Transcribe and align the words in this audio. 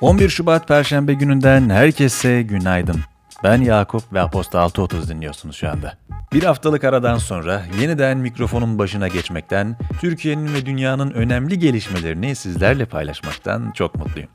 11 0.00 0.28
Şubat 0.28 0.68
Perşembe 0.68 1.14
gününden 1.14 1.70
herkese 1.70 2.42
günaydın. 2.42 3.00
Ben 3.44 3.60
Yakup 3.60 4.12
ve 4.12 4.20
Aposta 4.20 4.58
6.30 4.58 5.08
dinliyorsunuz 5.08 5.56
şu 5.56 5.70
anda. 5.70 5.94
Bir 6.32 6.42
haftalık 6.42 6.84
aradan 6.84 7.18
sonra 7.18 7.62
yeniden 7.80 8.18
mikrofonun 8.18 8.78
başına 8.78 9.08
geçmekten, 9.08 9.76
Türkiye'nin 10.00 10.54
ve 10.54 10.66
dünyanın 10.66 11.10
önemli 11.10 11.58
gelişmelerini 11.58 12.34
sizlerle 12.34 12.84
paylaşmaktan 12.84 13.70
çok 13.70 13.94
mutluyum. 13.94 14.30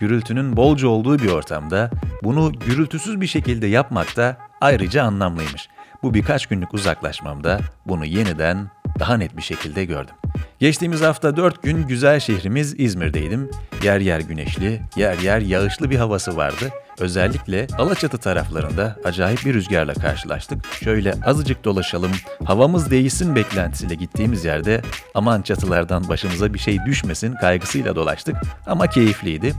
Gürültünün 0.00 0.56
bolca 0.56 0.88
olduğu 0.88 1.18
bir 1.18 1.30
ortamda 1.30 1.90
bunu 2.22 2.52
gürültüsüz 2.52 3.20
bir 3.20 3.26
şekilde 3.26 3.66
yapmak 3.66 4.16
da 4.16 4.36
ayrıca 4.60 5.02
anlamlıymış. 5.02 5.68
Bu 6.02 6.14
birkaç 6.14 6.46
günlük 6.46 6.74
uzaklaşmamda 6.74 7.60
bunu 7.86 8.04
yeniden 8.04 8.70
daha 8.98 9.16
net 9.16 9.36
bir 9.36 9.42
şekilde 9.42 9.84
gördüm. 9.84 10.14
Geçtiğimiz 10.60 11.02
hafta 11.02 11.36
4 11.36 11.62
gün 11.62 11.86
güzel 11.86 12.20
şehrimiz 12.20 12.80
İzmir'deydim. 12.80 13.50
Yer 13.82 14.00
yer 14.00 14.20
güneşli, 14.20 14.80
yer 14.96 15.18
yer 15.18 15.40
yağışlı 15.40 15.90
bir 15.90 15.96
havası 15.96 16.36
vardı. 16.36 16.68
Özellikle 17.00 17.66
Alaçatı 17.78 18.18
taraflarında 18.18 18.96
acayip 19.04 19.44
bir 19.44 19.54
rüzgarla 19.54 19.94
karşılaştık. 19.94 20.66
Şöyle 20.66 21.14
azıcık 21.26 21.64
dolaşalım, 21.64 22.10
havamız 22.44 22.90
değişsin 22.90 23.36
beklentisiyle 23.36 23.94
gittiğimiz 23.94 24.44
yerde 24.44 24.82
aman 25.14 25.42
çatılardan 25.42 26.08
başımıza 26.08 26.54
bir 26.54 26.58
şey 26.58 26.78
düşmesin 26.86 27.34
kaygısıyla 27.34 27.96
dolaştık 27.96 28.36
ama 28.66 28.86
keyifliydi. 28.86 29.54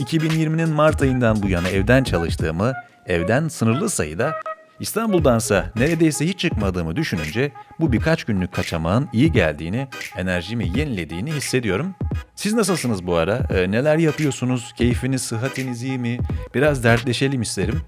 2020'nin 0.00 0.68
Mart 0.68 1.02
ayından 1.02 1.42
bu 1.42 1.48
yana 1.48 1.68
evden 1.68 2.04
çalıştığımı, 2.04 2.72
evden 3.06 3.48
sınırlı 3.48 3.90
sayıda 3.90 4.34
İstanbul'dansa 4.80 5.72
neredeyse 5.76 6.26
hiç 6.26 6.38
çıkmadığımı 6.38 6.96
düşününce 6.96 7.52
bu 7.80 7.92
birkaç 7.92 8.24
günlük 8.24 8.52
kaçamağın 8.52 9.08
iyi 9.12 9.32
geldiğini, 9.32 9.88
enerjimi 10.16 10.78
yenilediğini 10.78 11.32
hissediyorum. 11.32 11.94
Siz 12.34 12.54
nasılsınız 12.54 13.06
bu 13.06 13.16
ara? 13.16 13.46
E, 13.50 13.70
neler 13.70 13.98
yapıyorsunuz? 13.98 14.72
Keyfiniz, 14.76 15.22
sıhhatiniz 15.22 15.82
iyi 15.82 15.98
mi? 15.98 16.18
Biraz 16.54 16.84
dertleşelim 16.84 17.42
isterim. 17.42 17.80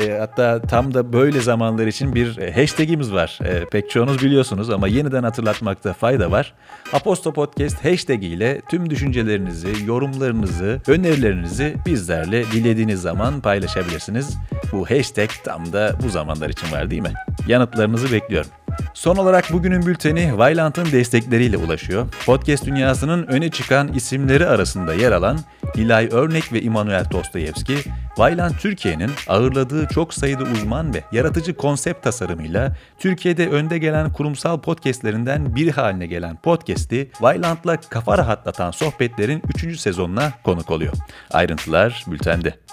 E, 0.00 0.10
hatta 0.18 0.62
tam 0.62 0.94
da 0.94 1.12
böyle 1.12 1.40
zamanlar 1.40 1.86
için 1.86 2.14
bir 2.14 2.38
e, 2.38 2.52
hashtagimiz 2.52 3.12
var. 3.12 3.38
E, 3.44 3.64
pek 3.64 3.90
çoğunuz 3.90 4.22
biliyorsunuz 4.22 4.70
ama 4.70 4.88
yeniden 4.88 5.22
hatırlatmakta 5.22 5.92
fayda 5.92 6.30
var. 6.30 6.54
Aposto 6.92 7.32
Podcast 7.32 7.84
hashtag 7.84 8.24
ile 8.24 8.60
tüm 8.68 8.90
düşüncelerinizi, 8.90 9.68
yorumlarınızı, 9.86 10.80
önerilerinizi 10.86 11.76
bizlerle 11.86 12.44
dilediğiniz 12.44 13.00
zaman 13.00 13.40
paylaşabilirsiniz. 13.40 14.36
Bu 14.76 14.90
hashtag 14.90 15.30
tam 15.44 15.72
da 15.72 15.96
bu 16.02 16.08
zamanlar 16.08 16.48
için 16.48 16.72
var 16.72 16.90
değil 16.90 17.02
mi? 17.02 17.12
Yanıtlarınızı 17.46 18.12
bekliyorum. 18.12 18.50
Son 18.94 19.16
olarak 19.16 19.52
bugünün 19.52 19.86
bülteni 19.86 20.38
Vailant'ın 20.38 20.92
destekleriyle 20.92 21.56
ulaşıyor. 21.56 22.06
Podcast 22.26 22.66
dünyasının 22.66 23.26
öne 23.26 23.50
çıkan 23.50 23.92
isimleri 23.92 24.46
arasında 24.46 24.94
yer 24.94 25.12
alan 25.12 25.38
Nilay 25.76 26.08
Örnek 26.12 26.52
ve 26.52 26.62
Immanuel 26.62 27.04
Dostoyevski, 27.10 27.76
Vailant 28.18 28.60
Türkiye'nin 28.60 29.10
ağırladığı 29.28 29.86
çok 29.86 30.14
sayıda 30.14 30.42
uzman 30.42 30.94
ve 30.94 31.02
yaratıcı 31.12 31.56
konsept 31.56 32.04
tasarımıyla 32.04 32.76
Türkiye'de 32.98 33.48
önde 33.48 33.78
gelen 33.78 34.12
kurumsal 34.12 34.60
podcastlerinden 34.60 35.56
biri 35.56 35.70
haline 35.70 36.06
gelen 36.06 36.36
podcast'i 36.36 37.10
Vailant'la 37.20 37.76
kafa 37.76 38.18
rahatlatan 38.18 38.70
sohbetlerin 38.70 39.42
3. 39.64 39.80
sezonuna 39.80 40.32
konuk 40.44 40.70
oluyor. 40.70 40.92
Ayrıntılar 41.30 42.04
bültende. 42.06 42.65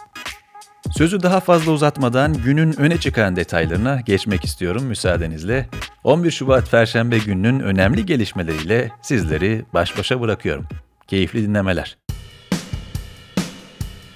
Sözü 0.92 1.24
daha 1.24 1.40
fazla 1.40 1.72
uzatmadan 1.72 2.34
günün 2.34 2.80
öne 2.80 3.00
çıkan 3.00 3.36
detaylarına 3.36 4.02
geçmek 4.02 4.46
istiyorum 4.46 4.84
müsaadenizle. 4.84 5.70
11 6.04 6.32
Şubat 6.32 6.72
Perşembe 6.72 7.18
gününün 7.18 7.60
önemli 7.60 8.06
gelişmeleriyle 8.06 8.92
sizleri 9.02 9.66
baş 9.74 9.98
başa 9.98 10.22
bırakıyorum. 10.22 10.68
Keyifli 11.08 11.44
dinlemeler. 11.44 11.98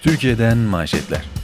Türkiye'den 0.02 0.58
manşetler. 0.58 1.37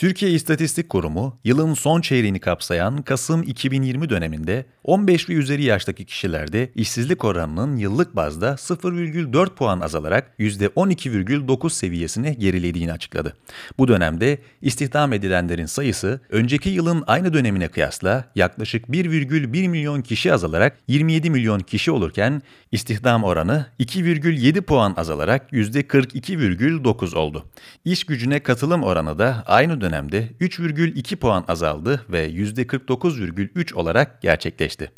Türkiye 0.00 0.30
İstatistik 0.30 0.88
Kurumu, 0.88 1.38
yılın 1.44 1.74
son 1.74 2.00
çeyreğini 2.00 2.40
kapsayan 2.40 3.02
Kasım 3.02 3.42
2020 3.42 4.10
döneminde 4.10 4.66
15 4.84 5.28
ve 5.28 5.32
üzeri 5.32 5.64
yaştaki 5.64 6.04
kişilerde 6.04 6.70
işsizlik 6.74 7.24
oranının 7.24 7.76
yıllık 7.76 8.16
bazda 8.16 8.50
0,4 8.50 9.54
puan 9.54 9.80
azalarak 9.80 10.34
%12,9 10.38 11.70
seviyesine 11.70 12.32
gerilediğini 12.34 12.92
açıkladı. 12.92 13.36
Bu 13.78 13.88
dönemde 13.88 14.38
istihdam 14.62 15.12
edilenlerin 15.12 15.66
sayısı 15.66 16.20
önceki 16.30 16.70
yılın 16.70 17.04
aynı 17.06 17.32
dönemine 17.32 17.68
kıyasla 17.68 18.24
yaklaşık 18.34 18.88
1,1 18.88 19.68
milyon 19.68 20.02
kişi 20.02 20.32
azalarak 20.32 20.78
27 20.88 21.30
milyon 21.30 21.60
kişi 21.60 21.90
olurken 21.90 22.42
istihdam 22.72 23.24
oranı 23.24 23.66
2,7 23.80 24.60
puan 24.60 24.94
azalarak 24.96 25.52
%42,9 25.52 27.16
oldu. 27.16 27.44
İş 27.84 28.04
gücüne 28.04 28.40
katılım 28.40 28.82
oranı 28.82 29.18
da 29.18 29.44
aynı 29.46 29.80
dönemde 29.80 29.89
dönemde 29.90 30.28
3,2 30.40 31.16
puan 31.16 31.44
azaldı 31.48 32.04
ve 32.10 32.30
%49,3 32.30 33.74
olarak 33.74 34.22
gerçekleşti. 34.22 34.92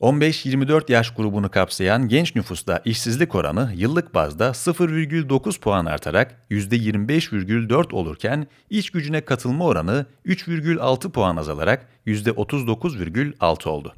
15-24 0.00 0.92
yaş 0.92 1.14
grubunu 1.14 1.50
kapsayan 1.50 2.08
genç 2.08 2.34
nüfusta 2.34 2.82
işsizlik 2.84 3.34
oranı 3.34 3.72
yıllık 3.76 4.14
bazda 4.14 4.48
0,9 4.48 5.60
puan 5.60 5.86
artarak 5.86 6.46
%25,4 6.50 7.94
olurken 7.94 8.46
iş 8.70 8.90
gücüne 8.90 9.20
katılma 9.20 9.64
oranı 9.64 10.06
3,6 10.26 11.10
puan 11.10 11.36
azalarak 11.36 11.88
%39,6 12.06 13.68
oldu. 13.68 13.94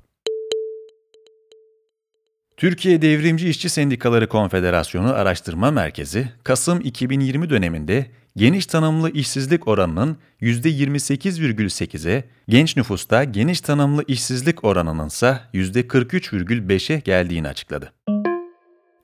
Türkiye 2.56 3.02
Devrimci 3.02 3.48
İşçi 3.48 3.68
Sendikaları 3.68 4.28
Konfederasyonu 4.28 5.14
Araştırma 5.14 5.70
Merkezi, 5.70 6.28
Kasım 6.44 6.80
2020 6.80 7.50
döneminde 7.50 8.06
geniş 8.36 8.66
tanımlı 8.66 9.10
işsizlik 9.10 9.68
oranının 9.68 10.16
%28,8'e, 10.42 12.24
genç 12.48 12.76
nüfusta 12.76 13.24
geniş 13.24 13.60
tanımlı 13.60 14.04
işsizlik 14.08 14.64
oranının 14.64 15.06
ise 15.06 15.40
%43,5'e 15.54 16.98
geldiğini 16.98 17.48
açıkladı. 17.48 17.92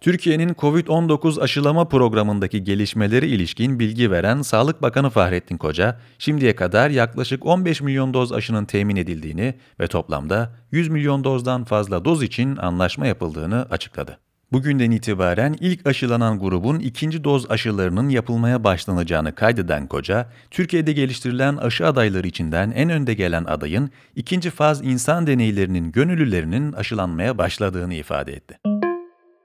Türkiye'nin 0.05 0.49
COVID-19 0.55 1.41
aşılama 1.41 1.89
programındaki 1.89 2.65
gelişmeleri 2.65 3.27
ilişkin 3.27 3.79
bilgi 3.79 4.11
veren 4.11 4.43
Sağlık 4.43 4.83
Bakanı 4.83 5.11
Fahrettin 5.11 5.57
Koca, 5.57 6.01
şimdiye 6.19 6.57
kadar 6.57 6.91
yaklaşık 6.91 7.47
15 7.47 7.81
milyon 7.81 8.15
doz 8.15 8.33
aşının 8.33 8.65
temin 8.65 8.97
edildiğini 8.97 9.55
ve 9.81 9.87
toplamda 9.87 10.57
100 10.71 10.89
milyon 10.89 11.25
dozdan 11.25 11.65
fazla 11.65 12.05
doz 12.05 12.23
için 12.23 12.57
anlaşma 12.57 13.07
yapıldığını 13.07 13.67
açıkladı. 13.71 14.19
Bugünden 14.55 14.91
itibaren 14.91 15.57
ilk 15.61 15.87
aşılanan 15.87 16.39
grubun 16.39 16.79
ikinci 16.79 17.25
doz 17.25 17.51
aşılarının 17.51 18.09
yapılmaya 18.09 18.65
başlanacağını 18.65 19.35
kaydeden 19.35 19.87
Koca, 19.87 20.31
Türkiye'de 20.51 20.93
geliştirilen 20.93 21.57
aşı 21.57 21.87
adayları 21.87 22.27
içinden 22.27 22.71
en 22.71 22.91
önde 22.91 23.15
gelen 23.15 23.45
adayın 23.45 23.91
ikinci 24.17 24.51
faz 24.51 24.85
insan 24.85 25.27
deneylerinin 25.27 25.93
gönüllülerinin 25.93 26.73
aşılanmaya 26.73 27.39
başladığını 27.39 27.95
ifade 27.95 28.33
etti. 28.33 28.74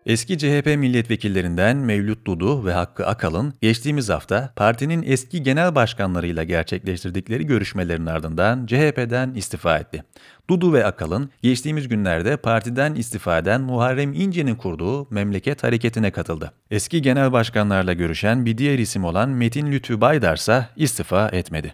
Eski 0.06 0.38
CHP 0.38 0.66
milletvekillerinden 0.66 1.78
Mevlüt 1.78 2.28
Dudu 2.28 2.66
ve 2.66 2.74
Hakkı 2.74 3.08
Akalın 3.08 3.54
geçtiğimiz 3.62 4.10
hafta 4.10 4.54
partinin 4.56 5.04
eski 5.08 5.44
genel 5.44 5.76
başkanlarıyla 5.76 6.44
gerçekleştirdikleri 6.44 7.46
görüşmelerin 7.46 8.06
ardından 8.06 8.66
CHP'den 8.66 9.34
istifa 9.34 9.78
etti. 9.78 10.04
Dudu 10.50 10.74
ve 10.74 10.86
Akalın 10.86 11.30
geçtiğimiz 11.42 11.88
günlerde 11.88 12.38
partiden 12.38 12.96
istifa 12.96 13.38
eden 13.38 13.62
Muharrem 13.62 14.14
İnce'nin 14.14 14.56
kurduğu 14.56 15.08
Memleket 15.10 15.64
Hareketi'ne 15.64 16.12
katıldı. 16.12 16.52
Eski 16.72 17.02
genel 17.02 17.31
başkanlarla 17.31 17.94
görüşen 17.94 18.46
bir 18.46 18.58
diğer 18.58 18.80
isim 18.80 19.06
olan 19.06 19.30
Metin 19.30 19.72
Lütfü 19.72 20.02
Baydar 20.02 20.36
ise 20.38 20.66
istifa 20.76 21.30
etmedi. 21.30 21.74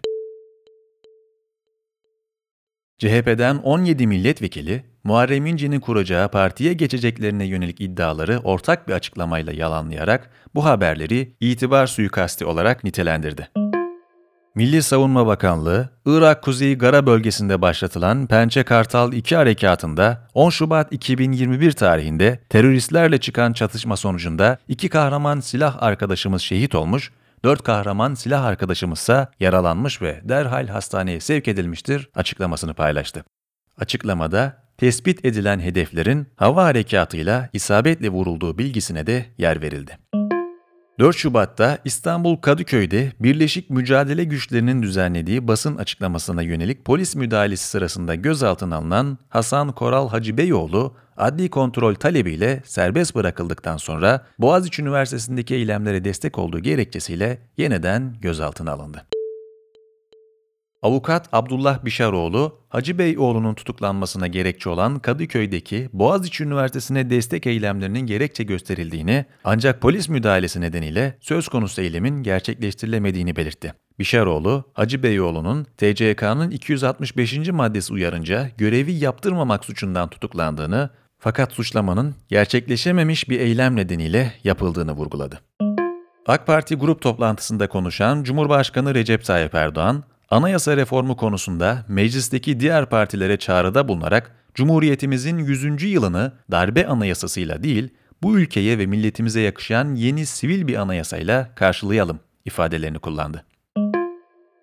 CHP'den 3.00 3.58
17 3.58 4.08
milletvekili, 4.08 4.84
Muharrem 5.04 5.46
İnce'nin 5.46 5.80
kuracağı 5.80 6.30
partiye 6.30 6.74
geçeceklerine 6.74 7.46
yönelik 7.46 7.82
iddiaları 7.82 8.40
ortak 8.44 8.88
bir 8.88 8.94
açıklamayla 8.94 9.54
yalanlayarak 9.54 10.30
bu 10.56 10.66
haberleri 10.66 11.36
itibar 11.40 11.88
suikasti 11.88 12.46
olarak 12.46 12.84
nitelendirdi. 12.84 13.50
Milli 14.56 14.84
Savunma 14.84 15.28
Bakanlığı, 15.28 15.90
Irak 16.06 16.44
Kuzeyi 16.44 16.78
Gara 16.78 17.06
bölgesinde 17.06 17.62
başlatılan 17.62 18.28
Pençe 18.28 18.64
Kartal 18.64 19.14
2 19.14 19.36
harekatında 19.36 20.28
10 20.34 20.50
Şubat 20.50 20.94
2021 20.94 21.72
tarihinde 21.72 22.40
teröristlerle 22.50 23.18
çıkan 23.18 23.54
çatışma 23.54 23.98
sonucunda 23.98 24.58
iki 24.68 24.90
kahraman 24.90 25.40
silah 25.40 25.84
arkadaşımız 25.84 26.42
şehit 26.42 26.76
olmuş, 26.76 27.12
dört 27.46 27.64
kahraman 27.64 28.14
silah 28.14 28.44
arkadaşımızsa 28.44 29.32
yaralanmış 29.40 30.02
ve 30.02 30.22
derhal 30.24 30.68
hastaneye 30.68 31.20
sevk 31.20 31.48
edilmiştir 31.48 32.10
açıklamasını 32.16 32.74
paylaştı. 32.74 33.26
Açıklamada 33.78 34.64
tespit 34.78 35.26
edilen 35.26 35.60
hedeflerin 35.60 36.28
hava 36.36 36.64
harekatıyla 36.64 37.50
isabetle 37.54 38.10
vurulduğu 38.10 38.58
bilgisine 38.58 39.08
de 39.08 39.26
yer 39.38 39.62
verildi. 39.62 40.25
4 41.00 41.16
Şubat'ta 41.16 41.78
İstanbul 41.86 42.36
Kadıköy'de 42.36 43.12
Birleşik 43.20 43.70
Mücadele 43.70 44.24
Güçlerinin 44.24 44.84
düzenlediği 44.84 45.48
basın 45.48 45.78
açıklamasına 45.78 46.42
yönelik 46.42 46.86
polis 46.86 47.16
müdahalesi 47.16 47.68
sırasında 47.68 48.16
gözaltına 48.16 48.76
alınan 48.76 49.18
Hasan 49.30 49.72
Koral 49.72 50.10
Hacı 50.10 50.38
Beyoğlu, 50.38 50.96
adli 51.18 51.50
kontrol 51.50 51.96
talebiyle 51.96 52.62
serbest 52.66 53.16
bırakıldıktan 53.16 53.78
sonra 53.78 54.26
Boğaziçi 54.40 54.82
Üniversitesi'ndeki 54.82 55.56
eylemlere 55.56 56.04
destek 56.04 56.40
olduğu 56.40 56.60
gerekçesiyle 56.60 57.38
yeniden 57.58 58.16
gözaltına 58.22 58.72
alındı. 58.72 59.15
Avukat 60.86 61.30
Abdullah 61.32 61.86
Bişaroğlu, 61.86 62.60
Hacı 62.70 62.98
Beyoğlu'nun 62.98 63.54
tutuklanmasına 63.54 64.28
gerekçe 64.28 64.70
olan 64.70 65.00
Kadıköy'deki 65.00 65.90
Boğaziçi 65.94 66.44
Üniversitesi'ne 66.44 67.10
destek 67.10 67.48
eylemlerinin 67.48 68.00
gerekçe 68.00 68.44
gösterildiğini 68.44 69.26
ancak 69.44 69.82
polis 69.82 70.10
müdahalesi 70.10 70.62
nedeniyle 70.62 71.18
söz 71.22 71.48
konusu 71.48 71.82
eylemin 71.82 72.24
gerçekleştirilemediğini 72.24 73.36
belirtti. 73.36 73.74
Bişaroğlu, 74.00 74.64
Hacı 74.74 75.04
Beyoğlu'nun 75.04 75.64
TCK'nın 75.64 76.52
265. 76.52 77.50
maddesi 77.50 77.94
uyarınca 77.94 78.50
görevi 78.58 78.94
yaptırmamak 78.94 79.66
suçundan 79.66 80.10
tutuklandığını 80.10 80.90
fakat 81.20 81.54
suçlamanın 81.54 82.16
gerçekleşememiş 82.28 83.30
bir 83.30 83.40
eylem 83.40 83.76
nedeniyle 83.76 84.34
yapıldığını 84.44 84.92
vurguladı. 84.92 85.40
AK 86.28 86.48
Parti 86.48 86.76
grup 86.76 87.02
toplantısında 87.02 87.70
konuşan 87.70 88.24
Cumhurbaşkanı 88.24 88.96
Recep 88.96 89.26
Tayyip 89.26 89.56
Erdoğan, 89.56 90.04
anayasa 90.30 90.78
reformu 90.78 91.18
konusunda 91.18 91.86
meclisteki 91.88 92.60
diğer 92.60 92.86
partilere 92.86 93.38
çağrıda 93.38 93.88
bulunarak 93.88 94.36
Cumhuriyetimizin 94.54 95.38
100. 95.38 95.84
yılını 95.84 96.32
darbe 96.52 96.88
anayasasıyla 96.88 97.64
değil, 97.64 97.90
bu 98.24 98.40
ülkeye 98.40 98.80
ve 98.80 98.86
milletimize 98.86 99.42
yakışan 99.42 99.96
yeni 99.96 100.26
sivil 100.26 100.68
bir 100.68 100.76
anayasayla 100.76 101.56
karşılayalım 101.56 102.20
ifadelerini 102.46 103.00
kullandı. 103.00 103.46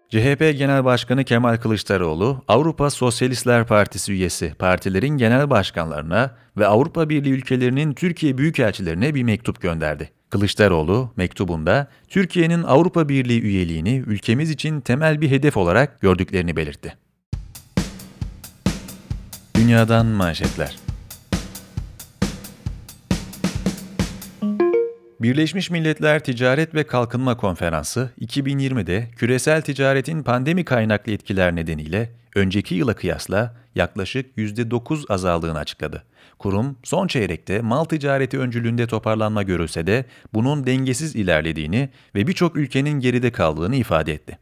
CHP 0.09 0.38
Genel 0.59 0.85
Başkanı 0.85 1.25
Kemal 1.25 1.56
Kılıçdaroğlu, 1.56 2.44
Avrupa 2.49 2.91
Sosyalistler 2.91 3.67
Partisi 3.67 4.12
üyesi 4.12 4.55
partilerin 4.59 5.17
genel 5.17 5.50
başkanlarına 5.50 6.37
ve 6.56 6.67
Avrupa 6.67 7.09
Birliği 7.09 7.32
ülkelerinin 7.32 7.94
Türkiye 7.94 8.38
büyükelçilerine 8.38 9.14
bir 9.14 9.23
mektup 9.23 9.61
gönderdi. 9.61 10.11
Kılıçdaroğlu 10.32 11.11
mektubunda 11.17 11.88
Türkiye'nin 12.08 12.62
Avrupa 12.62 13.08
Birliği 13.08 13.43
üyeliğini 13.43 13.96
ülkemiz 14.06 14.50
için 14.50 14.81
temel 14.81 15.20
bir 15.20 15.31
hedef 15.31 15.56
olarak 15.56 16.00
gördüklerini 16.00 16.56
belirtti. 16.56 16.96
Dünyadan 19.56 20.06
manşetler 20.06 20.81
Birleşmiş 25.23 25.71
Milletler 25.71 26.25
Ticaret 26.25 26.75
ve 26.75 26.85
Kalkınma 26.85 27.37
Konferansı 27.37 28.11
2020'de 28.21 29.09
küresel 29.17 29.63
ticaretin 29.63 30.23
pandemi 30.23 30.65
kaynaklı 30.65 31.13
etkiler 31.13 31.57
nedeniyle 31.57 32.13
önceki 32.35 32.75
yıla 32.75 32.95
kıyasla 32.95 33.57
yaklaşık 33.75 34.39
%9 34.39 35.13
azaldığını 35.13 35.59
açıkladı. 35.59 36.05
Kurum 36.39 36.79
son 36.83 37.07
çeyrekte 37.07 37.61
mal 37.61 37.85
ticareti 37.85 38.39
öncülüğünde 38.39 38.87
toparlanma 38.87 39.43
görülse 39.43 39.87
de 39.87 40.05
bunun 40.35 40.67
dengesiz 40.67 41.17
ilerlediğini 41.17 41.89
ve 42.15 42.27
birçok 42.27 42.57
ülkenin 42.57 43.01
geride 43.01 43.33
kaldığını 43.33 43.77
ifade 43.77 44.13
etti. 44.13 44.39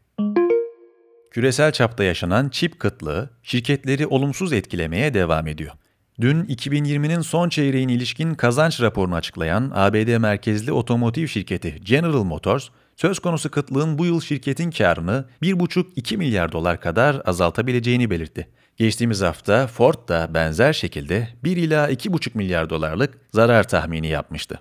Küresel 1.30 1.72
çapta 1.72 2.04
yaşanan 2.04 2.48
çip 2.48 2.78
kıtlığı 2.78 3.30
şirketleri 3.42 4.06
olumsuz 4.06 4.52
etkilemeye 4.52 5.14
devam 5.14 5.46
ediyor. 5.46 5.72
Dün 6.20 6.44
2020'nin 6.44 7.20
son 7.20 7.48
çeyreğin 7.48 7.88
ilişkin 7.88 8.34
kazanç 8.34 8.80
raporunu 8.80 9.14
açıklayan 9.14 9.72
ABD 9.74 10.16
merkezli 10.16 10.72
otomotiv 10.72 11.26
şirketi 11.26 11.78
General 11.82 12.24
Motors, 12.24 12.68
söz 12.96 13.18
konusu 13.18 13.50
kıtlığın 13.50 13.98
bu 13.98 14.06
yıl 14.06 14.20
şirketin 14.20 14.70
karını 14.70 15.24
1,5-2 15.42 16.16
milyar 16.16 16.52
dolar 16.52 16.80
kadar 16.80 17.22
azaltabileceğini 17.24 18.10
belirtti. 18.10 18.48
Geçtiğimiz 18.76 19.20
hafta 19.20 19.66
Ford 19.66 20.08
da 20.08 20.34
benzer 20.34 20.72
şekilde 20.72 21.28
1 21.44 21.56
ila 21.56 21.90
2,5 21.90 22.30
milyar 22.34 22.70
dolarlık 22.70 23.18
zarar 23.32 23.68
tahmini 23.68 24.08
yapmıştı. 24.08 24.60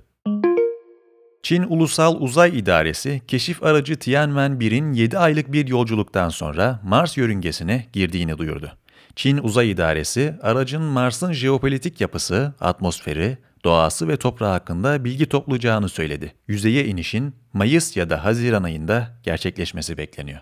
Çin 1.44 1.64
Ulusal 1.64 2.22
Uzay 2.22 2.60
İdaresi, 2.60 3.22
keşif 3.28 3.64
aracı 3.64 3.94
Tianwen-1'in 3.94 4.94
7 4.94 5.18
aylık 5.18 5.54
bir 5.54 5.68
yolculuktan 5.68 6.30
sonra 6.30 6.80
Mars 6.84 7.18
yörüngesine 7.18 7.86
girdiğini 7.94 8.38
duyurdu. 8.38 8.72
Çin 9.20 9.38
Uzay 9.38 9.72
İdaresi, 9.72 10.36
aracın 10.42 10.82
Mars'ın 10.82 11.34
jeopolitik 11.34 12.02
yapısı, 12.02 12.54
atmosferi, 12.60 13.38
doğası 13.64 14.08
ve 14.08 14.18
toprağı 14.18 14.52
hakkında 14.52 15.04
bilgi 15.04 15.30
toplayacağını 15.30 15.90
söyledi. 15.90 16.34
Yüzeye 16.48 16.86
inişin 16.86 17.36
Mayıs 17.54 17.98
ya 17.98 18.10
da 18.10 18.26
Haziran 18.26 18.64
ayında 18.64 19.20
gerçekleşmesi 19.24 19.98
bekleniyor. 19.98 20.40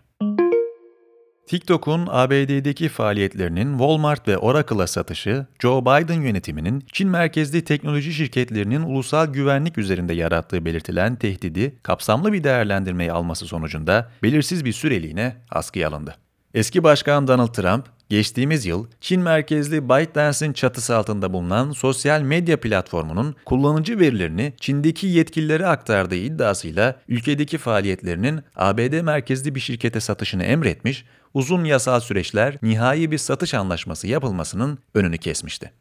TikTok'un 1.47 2.07
ABD'deki 2.11 2.89
faaliyetlerinin 2.89 3.71
Walmart 3.71 4.27
ve 4.27 4.37
Oracle'a 4.37 4.87
satışı, 4.87 5.45
Joe 5.61 5.81
Biden 5.81 6.21
yönetiminin 6.21 6.83
Çin 6.91 7.09
merkezli 7.09 7.63
teknoloji 7.63 8.13
şirketlerinin 8.13 8.81
ulusal 8.81 9.27
güvenlik 9.27 9.77
üzerinde 9.77 10.13
yarattığı 10.13 10.65
belirtilen 10.65 11.15
tehdidi 11.15 11.79
kapsamlı 11.83 12.33
bir 12.33 12.43
değerlendirmeyi 12.43 13.11
alması 13.11 13.45
sonucunda 13.45 14.11
belirsiz 14.23 14.65
bir 14.65 14.73
süreliğine 14.73 15.35
askıya 15.51 15.89
alındı. 15.89 16.15
Eski 16.57 16.83
Başkan 16.83 17.27
Donald 17.27 17.53
Trump, 17.53 17.85
geçtiğimiz 18.09 18.65
yıl 18.65 18.87
Çin 19.01 19.21
merkezli 19.21 19.89
ByteDance'in 19.89 20.53
çatısı 20.53 20.95
altında 20.95 21.33
bulunan 21.33 21.71
sosyal 21.71 22.21
medya 22.21 22.59
platformunun 22.59 23.35
kullanıcı 23.45 23.99
verilerini 23.99 24.53
Çin'deki 24.59 25.07
yetkililere 25.07 25.67
aktardığı 25.67 26.15
iddiasıyla 26.15 26.95
ülkedeki 27.07 27.57
faaliyetlerinin 27.57 28.41
ABD 28.55 29.01
merkezli 29.01 29.55
bir 29.55 29.59
şirkete 29.59 29.99
satışını 29.99 30.43
emretmiş, 30.43 31.05
uzun 31.33 31.63
yasal 31.63 31.99
süreçler 31.99 32.57
nihai 32.61 33.11
bir 33.11 33.17
satış 33.17 33.53
anlaşması 33.53 34.07
yapılmasının 34.07 34.79
önünü 34.93 35.17
kesmişti. 35.17 35.71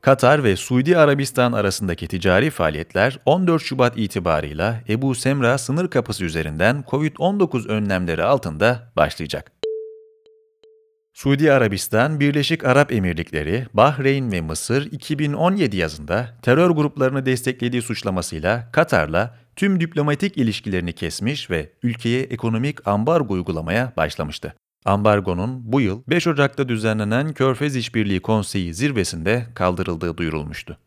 Katar 0.00 0.44
ve 0.44 0.56
Suudi 0.56 0.98
Arabistan 0.98 1.52
arasındaki 1.52 2.08
ticari 2.08 2.50
faaliyetler 2.50 3.18
14 3.26 3.62
Şubat 3.62 3.98
itibarıyla 3.98 4.80
Ebu 4.88 5.14
Semra 5.14 5.58
sınır 5.58 5.90
kapısı 5.90 6.24
üzerinden 6.24 6.84
COVID-19 6.88 7.68
önlemleri 7.68 8.24
altında 8.24 8.92
başlayacak. 8.96 9.52
Suudi 11.14 11.52
Arabistan, 11.52 12.20
Birleşik 12.20 12.64
Arap 12.64 12.92
Emirlikleri, 12.92 13.66
Bahreyn 13.74 14.32
ve 14.32 14.40
Mısır 14.40 14.92
2017 14.92 15.76
yazında 15.76 16.28
terör 16.42 16.70
gruplarını 16.70 17.26
desteklediği 17.26 17.82
suçlamasıyla 17.82 18.68
Katar'la 18.72 19.38
tüm 19.56 19.80
diplomatik 19.80 20.36
ilişkilerini 20.36 20.92
kesmiş 20.92 21.50
ve 21.50 21.72
ülkeye 21.82 22.22
ekonomik 22.22 22.88
ambargo 22.88 23.34
uygulamaya 23.34 23.92
başlamıştı. 23.96 24.54
Ambargonun 24.84 25.72
bu 25.72 25.80
yıl 25.80 26.02
5 26.08 26.26
Ocak'ta 26.26 26.68
düzenlenen 26.68 27.32
Körfez 27.32 27.76
İşbirliği 27.76 28.20
Konseyi 28.20 28.74
zirvesinde 28.74 29.46
kaldırıldığı 29.54 30.16
duyurulmuştu. 30.16 30.78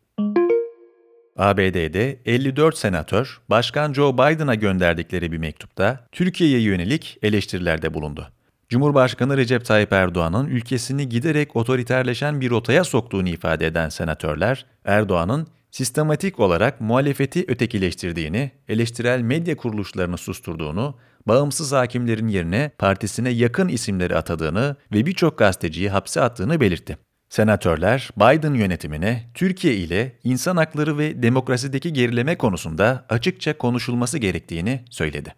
ABD'de 1.36 2.18
54 2.26 2.78
senatör, 2.78 3.40
Başkan 3.50 3.92
Joe 3.92 4.14
Biden'a 4.14 4.54
gönderdikleri 4.54 5.32
bir 5.32 5.38
mektupta 5.38 6.06
Türkiye'ye 6.12 6.60
yönelik 6.60 7.18
eleştirilerde 7.22 7.94
bulundu. 7.94 8.28
Cumhurbaşkanı 8.68 9.36
Recep 9.36 9.64
Tayyip 9.64 9.92
Erdoğan'ın 9.92 10.46
ülkesini 10.46 11.08
giderek 11.08 11.56
otoriterleşen 11.56 12.40
bir 12.40 12.50
rotaya 12.50 12.84
soktuğunu 12.84 13.28
ifade 13.28 13.66
eden 13.66 13.88
senatörler, 13.88 14.66
Erdoğan'ın 14.84 15.46
sistematik 15.72 16.40
olarak 16.40 16.80
muhalefeti 16.80 17.44
ötekileştirdiğini, 17.48 18.50
eleştirel 18.68 19.20
medya 19.20 19.56
kuruluşlarını 19.56 20.18
susturduğunu, 20.18 20.94
bağımsız 21.28 21.72
hakimlerin 21.72 22.28
yerine 22.28 22.70
partisine 22.78 23.30
yakın 23.30 23.68
isimleri 23.68 24.16
atadığını 24.16 24.76
ve 24.92 25.06
birçok 25.06 25.38
gazeteciyi 25.38 25.90
hapse 25.90 26.20
attığını 26.20 26.60
belirtti. 26.60 26.98
Senatörler 27.28 28.10
Biden 28.16 28.54
yönetimine 28.54 29.30
Türkiye 29.34 29.74
ile 29.74 30.18
insan 30.24 30.56
hakları 30.56 30.98
ve 30.98 31.22
demokrasideki 31.22 31.92
gerileme 31.92 32.38
konusunda 32.38 33.06
açıkça 33.08 33.58
konuşulması 33.58 34.18
gerektiğini 34.18 34.84
söyledi. 34.90 35.34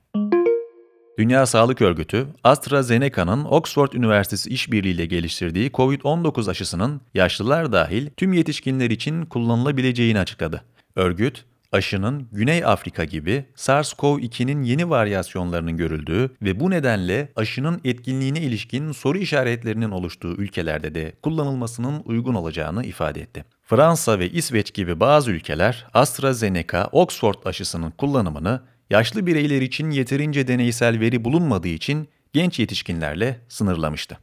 Dünya 1.18 1.46
Sağlık 1.46 1.82
Örgütü, 1.82 2.26
AstraZeneca'nın 2.44 3.44
Oxford 3.44 3.92
Üniversitesi 3.92 4.50
işbirliğiyle 4.50 5.06
geliştirdiği 5.06 5.70
COVID-19 5.70 6.50
aşısının 6.50 7.00
yaşlılar 7.14 7.72
dahil 7.72 8.10
tüm 8.16 8.32
yetişkinler 8.32 8.90
için 8.90 9.24
kullanılabileceğini 9.26 10.18
açıkladı. 10.18 10.64
Örgüt, 10.96 11.44
aşının 11.72 12.28
Güney 12.32 12.64
Afrika 12.64 13.04
gibi 13.04 13.44
SARS-CoV-2'nin 13.56 14.62
yeni 14.62 14.90
varyasyonlarının 14.90 15.76
görüldüğü 15.76 16.30
ve 16.42 16.60
bu 16.60 16.70
nedenle 16.70 17.32
aşının 17.36 17.80
etkinliğine 17.84 18.40
ilişkin 18.40 18.92
soru 18.92 19.18
işaretlerinin 19.18 19.90
oluştuğu 19.90 20.34
ülkelerde 20.34 20.94
de 20.94 21.12
kullanılmasının 21.22 22.02
uygun 22.04 22.34
olacağını 22.34 22.84
ifade 22.84 23.20
etti. 23.20 23.44
Fransa 23.62 24.18
ve 24.18 24.30
İsveç 24.30 24.74
gibi 24.74 25.00
bazı 25.00 25.30
ülkeler 25.30 25.86
AstraZeneca 25.94 26.88
Oxford 26.92 27.44
aşısının 27.44 27.90
kullanımını 27.90 28.60
yaşlı 28.90 29.26
bireyler 29.26 29.62
için 29.62 29.90
yeterince 29.90 30.48
deneysel 30.48 31.00
veri 31.00 31.24
bulunmadığı 31.24 31.68
için 31.68 32.08
genç 32.32 32.58
yetişkinlerle 32.58 33.40
sınırlamıştı. 33.48 34.18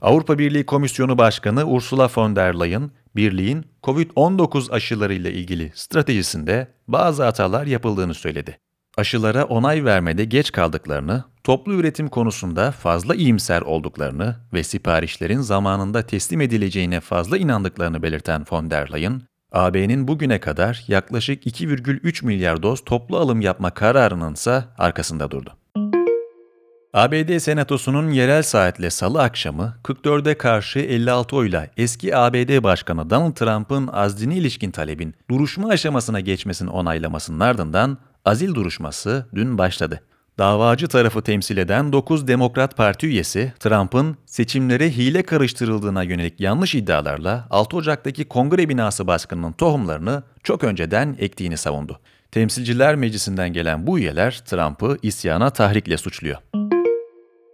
Avrupa 0.00 0.38
Birliği 0.38 0.66
Komisyonu 0.66 1.18
Başkanı 1.18 1.64
Ursula 1.64 2.10
von 2.16 2.36
der 2.36 2.60
Leyen, 2.60 2.90
birliğin 3.16 3.64
COVID-19 3.82 4.72
aşılarıyla 4.72 5.30
ilgili 5.30 5.72
stratejisinde 5.74 6.68
bazı 6.88 7.24
hatalar 7.24 7.66
yapıldığını 7.66 8.14
söyledi. 8.14 8.58
Aşılara 8.96 9.44
onay 9.44 9.84
vermede 9.84 10.24
geç 10.24 10.52
kaldıklarını, 10.52 11.24
toplu 11.44 11.74
üretim 11.74 12.08
konusunda 12.08 12.70
fazla 12.70 13.14
iyimser 13.14 13.62
olduklarını 13.62 14.36
ve 14.52 14.62
siparişlerin 14.64 15.40
zamanında 15.40 16.02
teslim 16.02 16.40
edileceğine 16.40 17.00
fazla 17.00 17.38
inandıklarını 17.38 18.02
belirten 18.02 18.44
von 18.50 18.70
der 18.70 18.92
Leyen, 18.92 19.22
AB'nin 19.52 20.08
bugüne 20.08 20.40
kadar 20.40 20.84
yaklaşık 20.88 21.46
2,3 21.46 22.26
milyar 22.26 22.62
doz 22.62 22.84
toplu 22.84 23.16
alım 23.16 23.40
yapma 23.40 23.70
kararının 23.70 24.34
ise 24.34 24.64
arkasında 24.78 25.30
durdu. 25.30 25.56
ABD 26.94 27.38
Senatosu'nun 27.38 28.10
yerel 28.10 28.42
saatle 28.42 28.90
salı 28.90 29.22
akşamı 29.22 29.74
44'e 29.84 30.34
karşı 30.34 30.78
56 30.78 31.36
oyla 31.36 31.66
eski 31.76 32.16
ABD 32.16 32.62
Başkanı 32.62 33.10
Donald 33.10 33.34
Trump'ın 33.34 33.86
azdine 33.92 34.36
ilişkin 34.36 34.70
talebin 34.70 35.14
duruşma 35.30 35.68
aşamasına 35.68 36.20
geçmesini 36.20 36.70
onaylamasının 36.70 37.40
ardından 37.40 37.98
azil 38.24 38.54
duruşması 38.54 39.26
dün 39.34 39.58
başladı. 39.58 40.00
Davacı 40.38 40.88
tarafı 40.88 41.22
temsil 41.22 41.56
eden 41.56 41.92
9 41.92 42.28
Demokrat 42.28 42.76
Parti 42.76 43.06
üyesi 43.06 43.52
Trump'ın 43.60 44.16
seçimlere 44.26 44.90
hile 44.90 45.22
karıştırıldığına 45.22 46.02
yönelik 46.02 46.40
yanlış 46.40 46.74
iddialarla 46.74 47.46
6 47.50 47.76
Ocak'taki 47.76 48.24
kongre 48.24 48.68
binası 48.68 49.06
baskınının 49.06 49.52
tohumlarını 49.52 50.22
çok 50.42 50.64
önceden 50.64 51.16
ektiğini 51.18 51.56
savundu. 51.56 52.00
Temsilciler 52.30 52.96
Meclisi'nden 52.96 53.52
gelen 53.52 53.86
bu 53.86 53.98
üyeler 53.98 54.42
Trump'ı 54.46 54.96
isyana 55.02 55.50
tahrikle 55.50 55.96
suçluyor. 55.96 56.38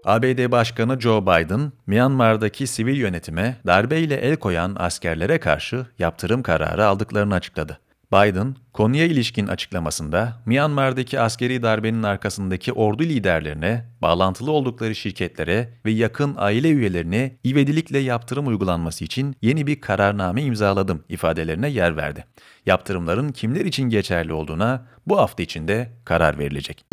ABD 0.04 0.50
Başkanı 0.50 1.00
Joe 1.00 1.22
Biden, 1.22 1.72
Myanmar'daki 1.86 2.66
sivil 2.66 2.96
yönetime 2.96 3.56
darbeyle 3.66 4.14
el 4.14 4.36
koyan 4.36 4.76
askerlere 4.78 5.40
karşı 5.40 5.86
yaptırım 5.98 6.42
kararı 6.42 6.86
aldıklarını 6.86 7.34
açıkladı. 7.34 7.78
Biden, 8.12 8.56
konuya 8.72 9.04
ilişkin 9.04 9.46
açıklamasında 9.46 10.42
Myanmar'daki 10.46 11.20
askeri 11.20 11.62
darbenin 11.62 12.02
arkasındaki 12.02 12.72
ordu 12.72 13.02
liderlerine, 13.02 13.84
bağlantılı 14.02 14.50
oldukları 14.50 14.94
şirketlere 14.94 15.68
ve 15.84 15.90
yakın 15.90 16.34
aile 16.38 16.70
üyelerine 16.70 17.36
ivedilikle 17.46 17.98
yaptırım 17.98 18.46
uygulanması 18.46 19.04
için 19.04 19.36
yeni 19.42 19.66
bir 19.66 19.80
kararname 19.80 20.42
imzaladım 20.42 21.04
ifadelerine 21.08 21.68
yer 21.68 21.96
verdi. 21.96 22.24
Yaptırımların 22.66 23.32
kimler 23.32 23.64
için 23.64 23.82
geçerli 23.82 24.32
olduğuna 24.32 24.86
bu 25.06 25.18
hafta 25.18 25.42
içinde 25.42 25.92
karar 26.04 26.38
verilecek. 26.38 26.84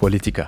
Politika 0.00 0.46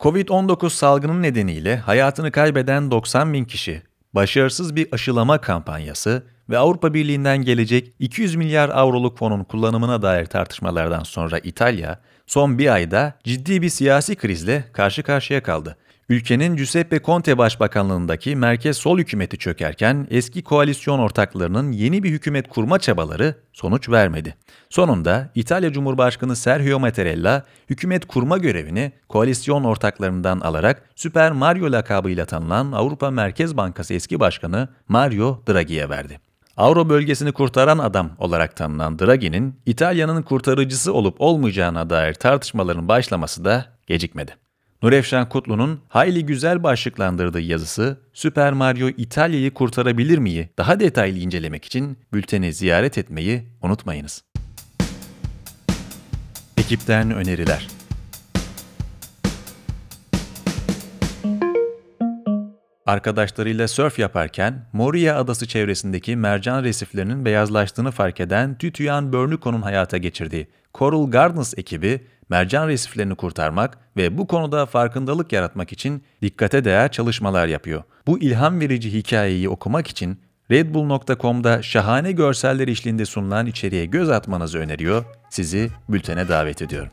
Covid-19 0.00 0.70
salgının 0.70 1.22
nedeniyle 1.22 1.76
hayatını 1.76 2.30
kaybeden 2.32 2.90
90 2.90 3.32
bin 3.32 3.44
kişi, 3.44 3.82
başarısız 4.14 4.76
bir 4.76 4.88
aşılama 4.92 5.40
kampanyası 5.40 6.26
ve 6.50 6.58
Avrupa 6.58 6.94
Birliği'nden 6.94 7.38
gelecek 7.38 7.94
200 7.98 8.34
milyar 8.34 8.68
avroluk 8.68 9.18
fonun 9.18 9.44
kullanımına 9.44 10.02
dair 10.02 10.26
tartışmalardan 10.26 11.02
sonra 11.02 11.38
İtalya, 11.38 12.00
son 12.26 12.58
bir 12.58 12.72
ayda 12.72 13.14
ciddi 13.24 13.62
bir 13.62 13.68
siyasi 13.68 14.16
krizle 14.16 14.64
karşı 14.72 15.02
karşıya 15.02 15.42
kaldı. 15.42 15.76
Ülkenin 16.10 16.56
Giuseppe 16.56 17.00
Conte 17.02 17.38
başbakanlığındaki 17.38 18.36
merkez 18.36 18.76
sol 18.76 18.98
hükümeti 18.98 19.38
çökerken 19.38 20.06
eski 20.10 20.44
koalisyon 20.44 20.98
ortaklarının 20.98 21.72
yeni 21.72 22.02
bir 22.02 22.10
hükümet 22.10 22.48
kurma 22.48 22.78
çabaları 22.78 23.34
sonuç 23.52 23.88
vermedi. 23.88 24.34
Sonunda 24.70 25.30
İtalya 25.34 25.72
Cumhurbaşkanı 25.72 26.36
Sergio 26.36 26.80
Mattarella 26.80 27.44
hükümet 27.70 28.04
kurma 28.06 28.38
görevini 28.38 28.92
koalisyon 29.08 29.64
ortaklarından 29.64 30.40
alarak 30.40 30.82
Süper 30.96 31.32
Mario 31.32 31.72
lakabıyla 31.72 32.24
tanınan 32.24 32.72
Avrupa 32.72 33.10
Merkez 33.10 33.56
Bankası 33.56 33.94
eski 33.94 34.20
başkanı 34.20 34.68
Mario 34.88 35.42
Draghi'ye 35.48 35.88
verdi. 35.88 36.20
Avro 36.56 36.88
bölgesini 36.88 37.32
kurtaran 37.32 37.78
adam 37.78 38.10
olarak 38.18 38.56
tanınan 38.56 38.98
Draghi'nin 38.98 39.60
İtalya'nın 39.66 40.22
kurtarıcısı 40.22 40.92
olup 40.92 41.20
olmayacağına 41.20 41.90
dair 41.90 42.14
tartışmaların 42.14 42.88
başlaması 42.88 43.44
da 43.44 43.66
gecikmedi. 43.86 44.49
Nurefşan 44.82 45.28
Kutlu'nun 45.28 45.80
hayli 45.88 46.26
güzel 46.26 46.62
başlıklandırdığı 46.62 47.40
yazısı 47.40 48.00
Süper 48.12 48.52
Mario 48.52 48.88
İtalya'yı 48.88 49.54
kurtarabilir 49.54 50.18
miyi 50.18 50.48
daha 50.58 50.80
detaylı 50.80 51.18
incelemek 51.18 51.64
için 51.64 51.98
bülteni 52.12 52.52
ziyaret 52.52 52.98
etmeyi 52.98 53.42
unutmayınız. 53.62 54.24
Ekipten 56.58 57.10
öneriler 57.10 57.68
Arkadaşlarıyla 62.86 63.68
sörf 63.68 63.98
yaparken 63.98 64.66
Moria 64.72 65.16
adası 65.16 65.48
çevresindeki 65.48 66.16
mercan 66.16 66.64
resiflerinin 66.64 67.24
beyazlaştığını 67.24 67.90
fark 67.90 68.20
eden 68.20 68.58
Tütüyan 68.58 69.12
Börnüko'nun 69.12 69.62
hayata 69.62 69.96
geçirdiği 69.96 70.48
Coral 70.74 71.10
Gardens 71.10 71.54
ekibi 71.58 72.00
mercan 72.30 72.68
resiflerini 72.68 73.14
kurtarmak 73.14 73.78
ve 73.96 74.18
bu 74.18 74.26
konuda 74.26 74.66
farkındalık 74.66 75.32
yaratmak 75.32 75.72
için 75.72 76.02
dikkate 76.22 76.64
değer 76.64 76.92
çalışmalar 76.92 77.46
yapıyor. 77.46 77.82
Bu 78.06 78.18
ilham 78.18 78.60
verici 78.60 78.92
hikayeyi 78.92 79.48
okumak 79.48 79.88
için 79.88 80.20
redbull.com'da 80.50 81.62
şahane 81.62 82.12
görseller 82.12 82.68
işliğinde 82.68 83.04
sunulan 83.04 83.46
içeriğe 83.46 83.84
göz 83.86 84.10
atmanızı 84.10 84.58
öneriyor, 84.58 85.04
sizi 85.30 85.70
bültene 85.88 86.28
davet 86.28 86.62
ediyorum. 86.62 86.90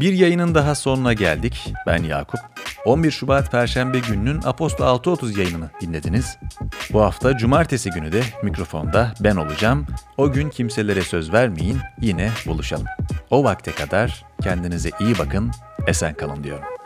Bir 0.00 0.12
yayının 0.12 0.54
daha 0.54 0.74
sonuna 0.74 1.12
geldik. 1.12 1.72
Ben 1.86 2.02
Yakup. 2.02 2.40
11 2.84 3.10
Şubat 3.10 3.52
Perşembe 3.52 3.98
gününün 3.98 4.40
Aposto 4.44 4.84
6.30 4.84 5.38
yayınını 5.38 5.70
dinlediniz. 5.80 6.38
Bu 6.92 7.02
hafta 7.02 7.36
Cumartesi 7.36 7.90
günü 7.90 8.12
de 8.12 8.22
mikrofonda 8.42 9.14
ben 9.20 9.36
olacağım. 9.36 9.86
O 10.16 10.32
gün 10.32 10.50
kimselere 10.50 11.02
söz 11.02 11.32
vermeyin, 11.32 11.78
yine 12.00 12.30
buluşalım. 12.46 12.86
O 13.30 13.44
vakte 13.44 13.72
kadar 13.72 14.24
kendinize 14.42 14.90
iyi 15.00 15.18
bakın, 15.18 15.50
esen 15.86 16.14
kalın 16.14 16.44
diyorum. 16.44 16.77